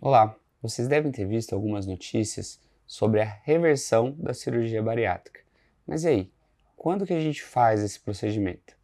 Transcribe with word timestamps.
Olá, 0.00 0.36
vocês 0.62 0.86
devem 0.86 1.10
ter 1.10 1.26
visto 1.26 1.52
algumas 1.54 1.84
notícias 1.84 2.60
sobre 2.86 3.20
a 3.20 3.24
reversão 3.24 4.14
da 4.16 4.32
cirurgia 4.32 4.80
bariátrica. 4.80 5.40
Mas 5.84 6.04
e 6.04 6.08
aí, 6.08 6.32
quando 6.76 7.04
que 7.04 7.12
a 7.12 7.20
gente 7.20 7.42
faz 7.42 7.82
esse 7.82 7.98
procedimento? 7.98 8.76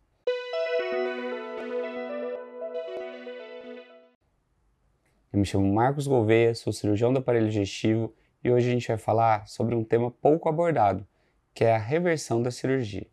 Eu 5.32 5.38
me 5.38 5.44
chamo 5.44 5.72
Marcos 5.72 6.08
Gouveia, 6.08 6.52
sou 6.52 6.72
cirurgião 6.72 7.12
do 7.12 7.20
aparelho 7.20 7.46
digestivo 7.46 8.12
e 8.42 8.50
hoje 8.50 8.68
a 8.68 8.72
gente 8.72 8.88
vai 8.88 8.98
falar 8.98 9.46
sobre 9.46 9.76
um 9.76 9.84
tema 9.84 10.10
pouco 10.10 10.48
abordado, 10.48 11.06
que 11.54 11.62
é 11.62 11.76
a 11.76 11.78
reversão 11.78 12.42
da 12.42 12.50
cirurgia. 12.50 13.06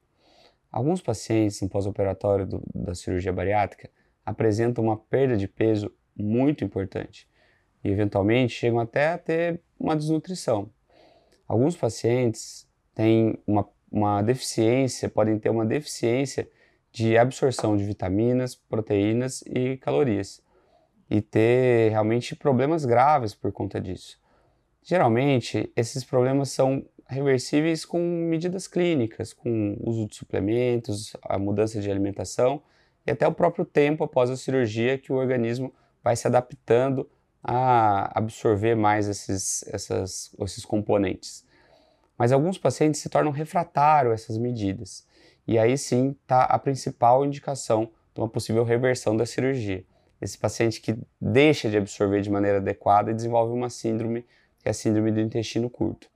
Alguns 0.71 1.03
pacientes 1.03 1.61
no 1.61 1.69
pós-operatório 1.69 2.47
da 2.73 2.95
cirurgia 2.95 3.31
bariátrica 3.31 3.91
apresentam 4.25 4.85
uma 4.85 4.97
perda 4.97 5.37
de 5.37 5.47
peso 5.47 5.93
muito 6.17 6.63
importante 6.63 7.29
e 7.83 7.89
eventualmente 7.89 8.53
chegam 8.53 8.79
até 8.79 9.09
a 9.09 9.17
ter 9.17 9.61
uma 9.79 9.95
desnutrição. 9.95 10.69
Alguns 11.47 11.75
pacientes 11.75 12.67
têm 12.93 13.37
uma, 13.45 13.67
uma 13.91 14.21
deficiência, 14.21 15.09
podem 15.09 15.37
ter 15.37 15.49
uma 15.49 15.65
deficiência 15.65 16.47
de 16.91 17.17
absorção 17.17 17.75
de 17.75 17.83
vitaminas, 17.83 18.55
proteínas 18.55 19.41
e 19.47 19.77
calorias 19.77 20.41
e 21.09 21.21
ter 21.21 21.89
realmente 21.89 22.35
problemas 22.35 22.85
graves 22.85 23.33
por 23.33 23.51
conta 23.51 23.79
disso. 23.79 24.19
Geralmente, 24.83 25.71
esses 25.75 26.03
problemas 26.03 26.49
são 26.49 26.85
reversíveis 27.07 27.83
com 27.83 27.99
medidas 27.99 28.67
clínicas, 28.67 29.33
com 29.33 29.77
uso 29.81 30.07
de 30.07 30.15
suplementos, 30.15 31.15
a 31.21 31.37
mudança 31.37 31.81
de 31.81 31.91
alimentação 31.91 32.63
e 33.05 33.11
até 33.11 33.27
o 33.27 33.33
próprio 33.33 33.65
tempo 33.65 34.03
após 34.03 34.29
a 34.29 34.37
cirurgia 34.37 34.97
que 34.97 35.11
o 35.11 35.17
organismo 35.17 35.73
vai 36.01 36.15
se 36.15 36.25
adaptando 36.25 37.09
a 37.43 38.17
absorver 38.17 38.75
mais 38.75 39.07
esses, 39.07 39.63
essas, 39.67 40.35
esses 40.39 40.65
componentes. 40.65 41.45
Mas 42.17 42.31
alguns 42.31 42.57
pacientes 42.57 43.01
se 43.01 43.09
tornam 43.09 43.31
refratários 43.31 44.11
a 44.11 44.15
essas 44.15 44.37
medidas. 44.37 45.07
E 45.47 45.57
aí 45.57 45.77
sim 45.77 46.15
está 46.21 46.43
a 46.43 46.59
principal 46.59 47.25
indicação 47.25 47.89
de 48.13 48.21
uma 48.21 48.29
possível 48.29 48.63
reversão 48.63 49.17
da 49.17 49.25
cirurgia. 49.25 49.83
Esse 50.21 50.37
paciente 50.37 50.79
que 50.81 50.95
deixa 51.19 51.69
de 51.69 51.77
absorver 51.77 52.21
de 52.21 52.29
maneira 52.29 52.57
adequada 52.57 53.09
e 53.09 53.13
desenvolve 53.13 53.53
uma 53.53 53.69
síndrome, 53.69 54.21
que 54.59 54.67
é 54.67 54.71
a 54.71 54.73
síndrome 54.73 55.11
do 55.11 55.19
intestino 55.19 55.69
curto. 55.69 56.07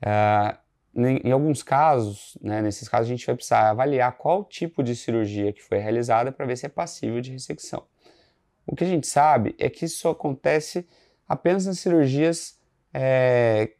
Uh, 0.00 0.56
em, 0.94 1.30
alguns 1.30 1.62
casos, 1.62 2.36
né, 2.40 2.60
nesses 2.60 2.88
casos, 2.88 3.06
a 3.06 3.10
gente 3.10 3.24
vai 3.24 3.34
precisar 3.34 3.70
avaliar 3.70 4.12
qual 4.12 4.44
tipo 4.44 4.82
de 4.82 4.94
cirurgia 4.94 5.52
que 5.52 5.62
foi 5.62 5.78
realizada 5.78 6.30
para 6.30 6.44
ver 6.44 6.56
se 6.56 6.66
é 6.66 6.68
passível 6.68 7.20
de 7.20 7.30
ressecção. 7.30 7.84
O 8.66 8.76
que 8.76 8.84
a 8.84 8.86
gente 8.86 9.06
sabe 9.06 9.54
é 9.58 9.68
que 9.68 9.84
isso 9.84 10.08
acontece 10.08 10.86
apenas 11.28 11.66
nas 11.66 11.78
cirurgias 11.78 12.58
é, 12.92 13.72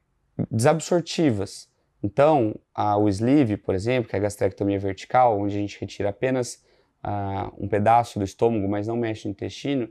desabsortivas. 0.51 1.71
Então, 2.03 2.59
a, 2.75 2.97
o 2.97 3.09
sleeve, 3.09 3.57
por 3.57 3.75
exemplo, 3.75 4.09
que 4.09 4.17
é 4.17 4.19
a 4.19 4.23
gastrectomia 4.23 4.79
vertical, 4.79 5.39
onde 5.39 5.57
a 5.57 5.61
gente 5.61 5.81
retira 5.81 6.09
apenas 6.09 6.65
uh, 7.05 7.53
um 7.59 7.69
pedaço 7.69 8.19
do 8.19 8.25
estômago, 8.25 8.69
mas 8.69 8.89
não 8.89 8.97
mexe 8.97 9.27
no 9.27 9.33
intestino, 9.33 9.89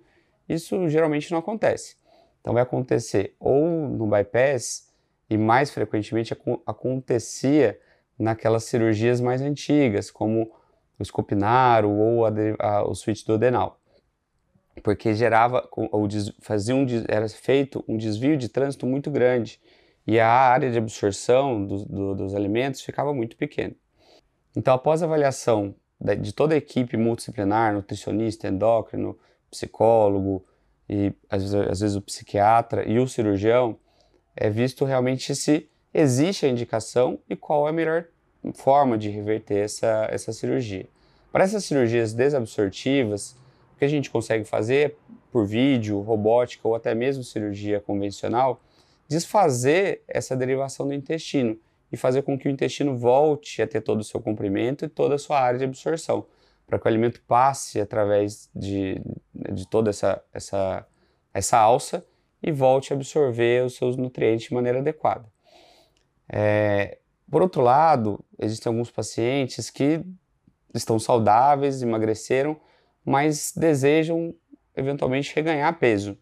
isso 0.47 0.89
geralmente 0.89 1.31
não 1.31 1.39
acontece. 1.39 1.95
Então, 2.41 2.53
vai 2.53 2.63
acontecer 2.63 3.35
ou 3.39 3.65
no 3.89 4.07
bypass, 4.07 4.89
e 5.29 5.37
mais 5.37 5.71
frequentemente 5.71 6.35
acontecia 6.65 7.79
naquelas 8.19 8.65
cirurgias 8.65 9.21
mais 9.21 9.41
antigas, 9.41 10.11
como 10.11 10.51
o 10.99 11.01
escopinaro 11.01 11.89
ou 11.89 12.25
a, 12.25 12.31
a, 12.59 12.83
o 12.83 12.93
switch 12.93 13.25
do 13.25 13.35
adenal 13.35 13.80
porque 14.83 15.13
gerava 15.13 15.67
ou 15.71 16.07
fazia 16.39 16.75
um, 16.75 16.85
era 17.07 17.27
feito 17.29 17.83
um 17.87 17.97
desvio 17.97 18.37
de 18.37 18.47
trânsito 18.49 18.85
muito 18.85 19.11
grande 19.11 19.59
e 20.07 20.19
a 20.19 20.27
área 20.27 20.71
de 20.71 20.77
absorção 20.77 21.65
do, 21.65 21.85
do, 21.85 22.15
dos 22.15 22.35
alimentos 22.35 22.81
ficava 22.81 23.13
muito 23.13 23.35
pequena. 23.35 23.75
Então, 24.55 24.73
após 24.73 25.01
a 25.01 25.05
avaliação 25.05 25.75
de 26.19 26.33
toda 26.33 26.55
a 26.55 26.57
equipe 26.57 26.97
multidisciplinar, 26.97 27.73
nutricionista, 27.73 28.47
endócrino, 28.47 29.17
psicólogo 29.49 30.43
e 30.89 31.13
às 31.29 31.43
vezes, 31.43 31.55
às 31.55 31.79
vezes 31.79 31.95
o 31.95 32.01
psiquiatra 32.01 32.87
e 32.87 32.97
o 32.97 33.07
cirurgião, 33.07 33.77
é 34.35 34.49
visto 34.49 34.83
realmente 34.85 35.35
se 35.35 35.69
existe 35.93 36.45
a 36.45 36.49
indicação 36.49 37.19
e 37.29 37.35
qual 37.35 37.67
é 37.67 37.69
a 37.69 37.73
melhor 37.73 38.05
forma 38.55 38.97
de 38.97 39.09
reverter 39.09 39.59
essa, 39.59 40.07
essa 40.09 40.33
cirurgia. 40.33 40.87
Para 41.31 41.43
essas 41.43 41.63
cirurgias 41.63 42.13
desabsortivas, 42.13 43.37
que 43.81 43.85
a 43.85 43.87
gente 43.87 44.11
consegue 44.11 44.45
fazer 44.45 44.95
por 45.31 45.43
vídeo, 45.43 46.01
robótica 46.01 46.67
ou 46.67 46.75
até 46.75 46.93
mesmo 46.93 47.23
cirurgia 47.23 47.79
convencional, 47.79 48.61
desfazer 49.07 50.03
essa 50.07 50.35
derivação 50.35 50.87
do 50.87 50.93
intestino 50.93 51.59
e 51.91 51.97
fazer 51.97 52.21
com 52.21 52.37
que 52.37 52.47
o 52.47 52.51
intestino 52.51 52.95
volte 52.95 53.59
a 53.59 53.65
ter 53.65 53.81
todo 53.81 54.01
o 54.01 54.03
seu 54.03 54.21
comprimento 54.21 54.85
e 54.85 54.87
toda 54.87 55.15
a 55.15 55.17
sua 55.17 55.39
área 55.39 55.57
de 55.57 55.65
absorção, 55.65 56.27
para 56.67 56.77
que 56.77 56.85
o 56.85 56.87
alimento 56.87 57.23
passe 57.27 57.81
através 57.81 58.51
de, 58.55 59.01
de 59.33 59.67
toda 59.67 59.89
essa, 59.89 60.23
essa, 60.31 60.85
essa 61.33 61.57
alça 61.57 62.05
e 62.43 62.51
volte 62.51 62.93
a 62.93 62.95
absorver 62.95 63.65
os 63.65 63.77
seus 63.77 63.97
nutrientes 63.97 64.47
de 64.47 64.53
maneira 64.53 64.77
adequada. 64.77 65.25
É, 66.29 66.99
por 67.31 67.41
outro 67.41 67.63
lado, 67.63 68.23
existem 68.37 68.69
alguns 68.69 68.91
pacientes 68.91 69.71
que 69.71 70.05
estão 70.71 70.99
saudáveis, 70.99 71.81
emagreceram, 71.81 72.61
mas 73.05 73.53
desejam 73.55 74.33
eventualmente 74.75 75.33
reganhar 75.35 75.77
peso. 75.79 76.17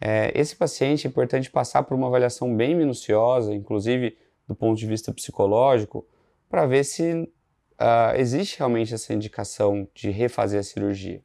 É, 0.00 0.32
esse 0.34 0.56
paciente 0.56 1.06
é 1.06 1.10
importante 1.10 1.50
passar 1.50 1.84
por 1.84 1.94
uma 1.94 2.08
avaliação 2.08 2.54
bem 2.54 2.74
minuciosa, 2.74 3.54
inclusive 3.54 4.16
do 4.48 4.54
ponto 4.54 4.76
de 4.78 4.86
vista 4.86 5.12
psicológico, 5.12 6.06
para 6.48 6.66
ver 6.66 6.84
se 6.84 7.12
uh, 7.12 8.16
existe 8.16 8.58
realmente 8.58 8.92
essa 8.92 9.14
indicação 9.14 9.88
de 9.94 10.10
refazer 10.10 10.60
a 10.60 10.62
cirurgia. 10.62 11.22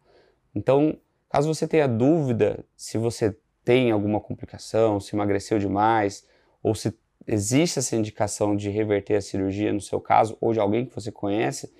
Então, 0.54 0.98
caso 1.30 1.54
você 1.54 1.68
tenha 1.68 1.88
dúvida 1.88 2.64
se 2.76 2.98
você 2.98 3.36
tem 3.66 3.92
alguma 3.92 4.20
complicação, 4.20 5.00
se 5.00 5.16
emagreceu 5.16 5.60
demais, 5.60 6.26
ou 6.64 6.74
se 6.74 6.98
existe 7.26 7.80
essa 7.80 7.96
indicação 7.96 8.56
de 8.56 8.70
reverter 8.70 9.16
a 9.16 9.22
cirurgia 9.22 9.74
no 9.74 9.82
seu 9.82 10.00
caso, 10.00 10.38
ou 10.40 10.54
de 10.54 10.60
alguém 10.60 10.86
que 10.86 10.96
você 10.96 11.12
conhece, 11.12 11.74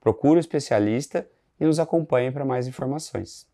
procure 0.00 0.38
um 0.38 0.40
especialista 0.40 1.28
e 1.58 1.64
nos 1.64 1.78
acompanhe 1.78 2.30
para 2.30 2.44
mais 2.44 2.66
informações. 2.66 3.46